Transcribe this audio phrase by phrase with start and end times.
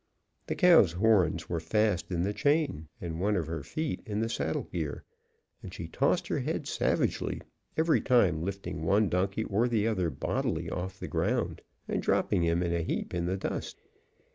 [0.47, 4.29] The cow's horns were fast in the chain and one of her feet in the
[4.29, 5.03] saddle gear;
[5.61, 7.39] and she tossed her head savagely,
[7.77, 12.63] every time lifting one donkey or the other bodily off the ground and dropping him
[12.63, 13.79] in a heap in the dust.